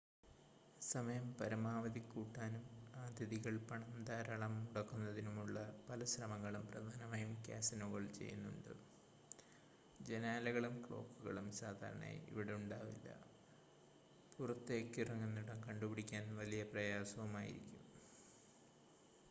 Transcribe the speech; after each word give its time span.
സമയം 0.81 1.25
പരമാവധി 1.39 2.01
കൂട്ടാനും 2.05 2.63
അതിഥികൾ 3.01 3.55
പണം 3.69 3.91
ധാരാളം 4.05 4.53
മുടക്കുന്നതിനുമുള്ള 4.57 5.57
പല 5.89 6.05
ശ്രമങ്ങളും 6.05 6.63
പ്രധാനമായും 6.67 7.33
കാസിനോകൾ 7.47 8.05
ചെയ്യുന്നുണ്ട് 8.11 8.71
ജനാലകളും 9.99 10.75
ക്ലോക്കുകളും 10.79 11.49
സാധാരണയായി 11.51 12.21
ഇവിടുണ്ടാവില്ല 12.29 13.09
പുറത്തേക്കിറങ്ങുന്നിടം 14.31 15.61
കണ്ടുപിടിക്കാൻ 15.61 16.25
വലിയ 16.35 16.63
പ്രയാസവുമായിരിക്കും 16.73 17.77